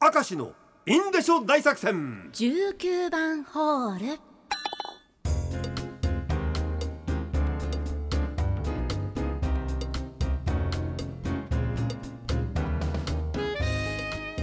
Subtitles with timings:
[0.00, 0.52] 明石の
[0.86, 2.30] インデショ大作戦。
[2.32, 4.20] 19番ホール。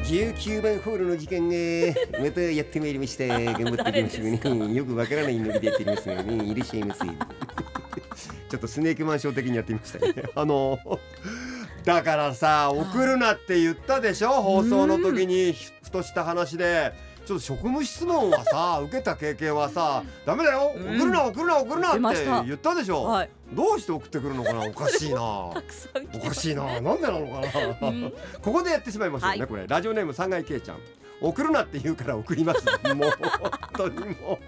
[0.05, 5.15] 19番ホールの時間がまたやってまいりました 頑張っていきましょうねよくわか？
[5.15, 10.79] らないのでやっておりますがねいらっしゃいませちょっとスネークマンション的にやってみましたねあの
[11.85, 14.29] だからさ送るなって言ったでしょ？
[14.41, 16.93] 放送の時にふとした話で。
[17.25, 20.73] ちょっと職務質問はさ 受けた経験はさダメだよ。
[20.75, 23.29] 送るな送るな送るなって言ったでしょ、はい。
[23.51, 24.63] どうして送ってくるのかな？
[24.63, 25.21] おかしいな。
[25.49, 25.53] お
[26.23, 26.79] かしいな。
[26.81, 27.41] なんでなのか
[27.81, 28.13] な、うん。
[28.43, 29.47] ここでやってしまいましょうね、はい。
[29.47, 29.65] これ。
[29.67, 30.77] ラジオネーム三階圭ちゃん
[31.21, 32.65] 送るなって言うから送ります。
[32.93, 34.39] もう本当にも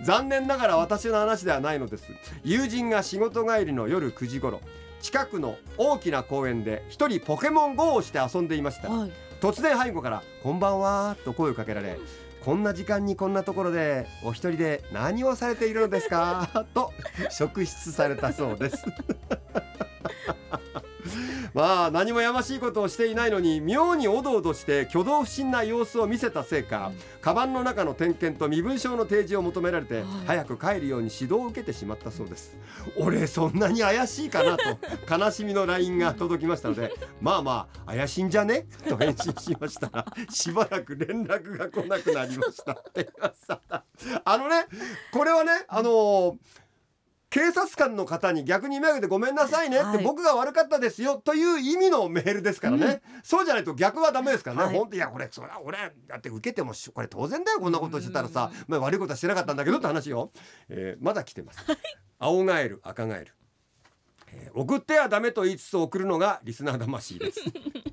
[0.00, 0.04] う。
[0.04, 2.04] 残念ながら私の話ではないのです。
[2.44, 4.60] 友人が仕事帰りの夜9時頃
[5.00, 8.88] 近くの大きな公園で一人ポケモン GO をして遊んでいました。
[8.90, 9.12] はい。
[9.40, 11.98] 突然背後から「こんばんは」と声をかけられ
[12.44, 16.66] こんな時間にこんなところでお一人で何をされているのですか？
[16.74, 16.92] と
[17.30, 18.84] 職質されたそうです
[21.54, 30.04] まあ何もやましいことをしていないのに妙におどおどして挙動不審な様子を見せたせいか、カバンの中の点検と身分証の提示を求められて、はい。
[30.26, 32.56] 早く帰るように指導を受けてしまったそうです。
[32.98, 34.64] 俺そんなに怪しいかなと
[35.12, 38.66] 悲しみの LINE が届きましたのでまあまあ怪しいんじゃね？
[38.88, 42.72] と返信しましたらしばらく連絡が来なくなりました。
[42.78, 43.84] って言いました。
[44.24, 44.66] あのね
[45.12, 46.34] これはねあのー
[47.30, 50.04] 警察官の方に逆に目を上げてごめんなさいねって、はい。
[50.04, 54.76] 僕が悪かったですよという意味のメールですからね、そうじゃないと逆はダメですからね、はい。
[54.76, 60.32] 本当いやこれそれは俺だって受けてもしこれ当然だよこんなことしてたらさ、まあ、悪いことはしてなかったんだけどって話よ、
[60.68, 61.60] えーまだ来てます。
[62.18, 63.32] 青ガエル赤ガエル、
[64.32, 67.40] えー送ってはダメと言いつつ送るのがリスナー魂です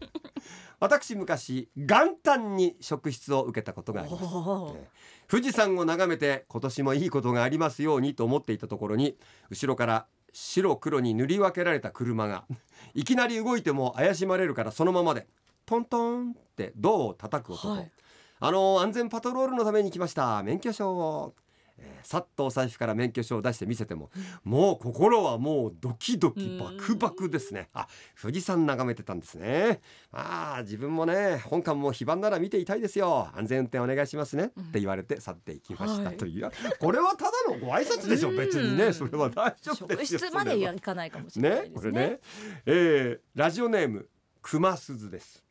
[0.80, 4.23] 私昔元旦に職質を受けたことがあります。
[4.25, 4.78] おー。
[4.78, 4.88] えー
[5.30, 9.17] 富士山を眺めて今年もいいことがありますようにと思っていたところに
[9.50, 12.46] 後ろから白黒に塗り分けられた車が
[12.96, 15.28] いきなり動いても怪しまれるからそのままで
[15.66, 17.91] トントンってドアを叩く音と、はい。
[18.40, 20.44] あの安全パトロールのために来ました。
[20.44, 21.34] 免許証を、
[21.80, 24.10] えーさっとお財布から免許証を出して見せても、
[24.46, 27.70] もう心はもうドキドキバクバクですね。
[27.74, 27.88] あ
[28.20, 29.82] 富士山眺めてたんですね。
[30.12, 33.30] ああ自分もね本館も非番なら見ていたいですよ。
[33.36, 36.18] 安全運転お願いしますね、って言われて去っていきました、はい。
[36.18, 36.50] という。
[36.80, 38.32] これはただのご挨拶でしょ。
[38.32, 40.20] 別にねそれは大丈夫職ですよ。
[40.20, 42.20] 質までかないかもしれないねですねこれね、
[42.66, 44.08] えーラジオネーム
[44.42, 45.44] 熊鈴です。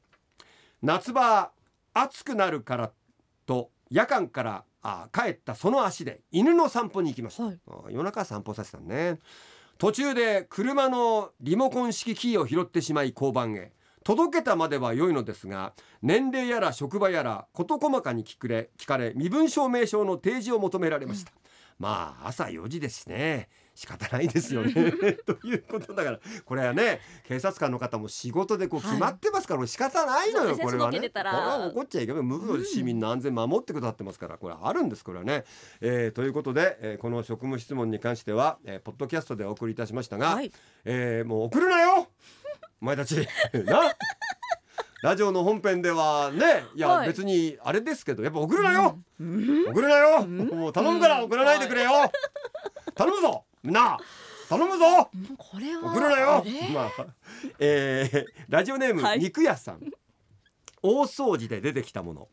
[0.82, 1.50] 夏場
[1.92, 2.92] 暑くなるから
[3.44, 7.58] と夜間からあ帰ったその足で犬の散歩に行きました、はい。
[7.68, 9.18] あ夜中散歩させたのね。
[9.78, 13.72] 途中で車のリモコン式キーを拾ってしまい交番へ。
[14.04, 21.32] 届けたまでは良いのですが年齢やら職場やら事細かに聞くれ聞かれ身分証明書の提示を求められました、
[21.78, 23.48] まあ朝4時ですしね。
[23.74, 24.72] 仕方ないですよね。
[25.26, 26.20] ということだから。
[26.46, 28.90] これはね警察官の方も仕事でこうはい。
[28.92, 30.98] 決まってますから、仕方ないのよ、これはね。
[31.74, 34.38] 怒っちゃいけない無垢市民の安全守ってくださってますから。
[34.38, 35.44] これあるんですこれはね、
[35.82, 40.50] えーということで、えーこの職務質問に関しては、えーポッドキャストでお送りいたしましたが、はい。
[40.86, 42.08] えーもう送るなよ
[42.80, 43.16] お前たち。
[43.64, 43.80] な
[45.02, 47.08] ラジオの本編ではねいや、はい。
[47.08, 51.90] 別にあれですけどやっぱ送るなよ、送るなよ、もう頼むから送らないでくれよ、
[52.94, 53.98] 頼むぞな。
[54.48, 55.10] 頼むぞ。
[55.12, 56.44] うんこれは送るなよ。
[56.72, 57.06] まあ
[57.58, 59.18] えーラジオネーム、はい。
[59.18, 59.80] 肉屋さん。
[60.82, 62.28] 大掃除で出てきたもの。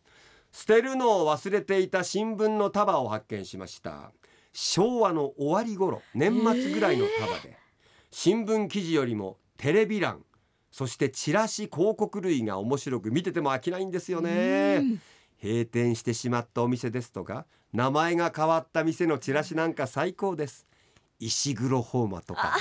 [0.52, 4.12] 捨てるのを忘れていた新聞の束を発見しました。
[4.54, 7.58] 昭和の終わり頃年末ぐらいの束で、
[8.12, 10.24] 新聞記事よりもテレビ欄
[10.74, 14.80] そしてチラシ広告類が面白く見てても飽きないんですよね。
[14.82, 15.02] うん。
[15.40, 20.66] 閉店してしまったお店ですとか名前が変わった店のチラシなんか最高です。
[21.20, 22.56] 石黒ホーマとか。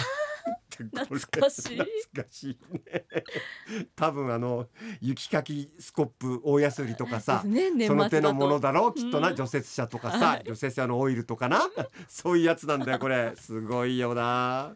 [0.77, 1.79] 懐かしい。
[1.79, 1.87] 懐
[2.23, 3.07] かしいね。
[3.97, 4.67] 多分あの
[5.01, 9.37] 雪かきスコップ大安売りとかさ、ねその手のものだろうきっとな、うん。
[9.37, 10.43] 除雪車とかさ、はい。
[10.45, 11.63] 除雪車のオイルとかな。
[12.09, 13.33] そういうやつなんだよこれ。
[13.37, 14.75] すごいよな、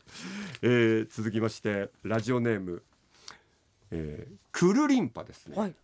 [0.62, 2.82] えー続きましてラジオネーム、
[3.90, 5.74] えー、クルリンパですね、はい。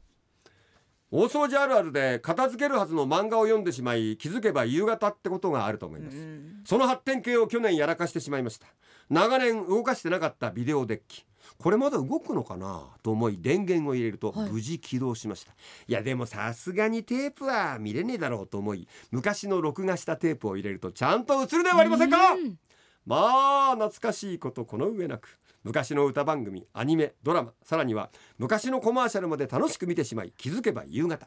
[1.11, 6.63] 大掃除あるあるで片付けるはずの漫画を読んでしまい気づけば夕方ってことがあると思います、うん。
[6.65, 8.67] その発展系を去年やらかしてしまいました。
[9.11, 11.27] 長年動かしてなかったビデオデッキ。
[11.59, 14.51] これまだ動くのかなと思い電源を入れるとはい。
[14.51, 15.53] 無事起動しました、
[15.87, 22.33] い、やでもさすがにテープは見れねえだろうと思い昔の録画したテープを入れるとちゃんと映るではありませんか？
[22.33, 22.59] うん
[23.07, 31.27] まあ懐かしいことこの上なく昔の歌番組アニメドラマさらには昔のコマーシャルまで楽しく見てしまい気づけば夕方、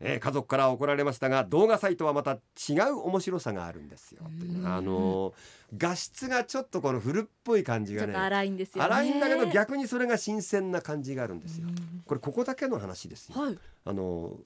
[0.00, 2.32] えー家族から怒られましたが動画サイトはまた
[2.68, 4.22] 違う面白さがあるんですよ。
[4.64, 5.34] あのー
[5.76, 8.90] 画質がちょっとこの古っぽい感じがねちょっと荒いんですよね。
[8.90, 11.66] 荒いんだけど逆にそれが新鮮な感じがあるんですよ。
[11.68, 12.02] うん。
[12.04, 13.40] これここだけの話ですよ。
[13.40, 13.58] はい。
[13.84, 14.36] あの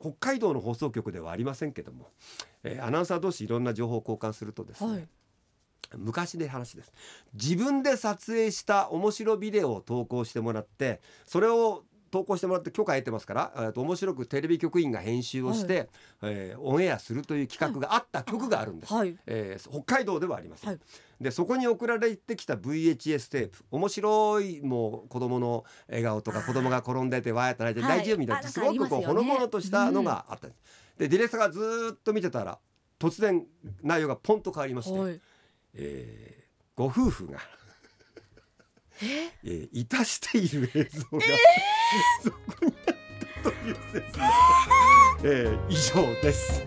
[0.00, 2.08] 北海道の放送局ではありませんけども、
[2.62, 5.08] えーアナウンサー同士いろんな情報を交換するとですね、はい
[5.96, 6.92] 昔で話です。
[7.34, 15.88] 自分で撮影した面白ビデオを投稿してもらってそれを投稿してもらって許可得てますから、えーと面白くテレビ局員が編集をして、
[16.22, 19.16] えーオンエアするという企画があった曲があるんです、はい。
[19.26, 20.80] えー北海道ではありません、はい。
[21.20, 27.98] でそこに送られてきた VHS テープ面白いもう子供の笑顔とか子供が転んでてわーって泣いてはい。
[28.00, 30.48] 大丈夫みたいなすごくこうほのぼのとしたのがあった。
[30.48, 30.62] んです、
[30.98, 32.58] でディレクターがずーっと見てたら
[32.98, 33.46] 突然
[33.82, 35.20] 内容がポンと変わりまして、はい
[35.74, 36.40] えー
[36.76, 37.38] ご夫婦が、
[39.02, 39.32] え？
[39.44, 41.24] ーいたしている映像が、
[42.22, 42.94] そこにあっ
[43.42, 44.24] たという説明、
[45.24, 46.66] えー以上です。